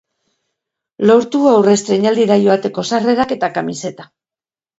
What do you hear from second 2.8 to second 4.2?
sarrerak eta kamiseta.